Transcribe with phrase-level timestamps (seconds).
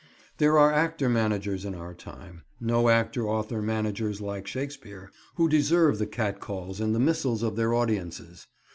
[0.39, 6.39] There are actor managers in our times—no actor author managers like Shakespeare—who deserve the cat
[6.39, 8.47] calls and the missiles of their audiences.